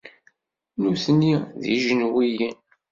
Nutni, 0.81 1.33
d 1.61 1.63
ijenwiyen. 1.75 2.55